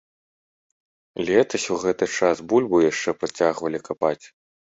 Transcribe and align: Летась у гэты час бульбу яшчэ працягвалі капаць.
Летась 1.27 1.67
у 1.75 1.77
гэты 1.83 2.05
час 2.19 2.41
бульбу 2.53 2.77
яшчэ 2.91 3.09
працягвалі 3.21 3.85
капаць. 3.89 4.25